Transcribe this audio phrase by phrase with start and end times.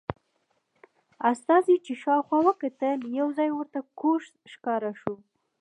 [1.31, 4.21] استازي چې شاوخوا وکتل یو ځای ورته کوږ
[4.53, 5.15] ښکاره شو.